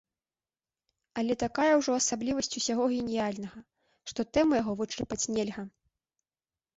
[1.21, 3.59] Але такая ўжо асаблівасць усяго геніяльнага,
[4.13, 5.63] што тэму яго вычарпаць нельга.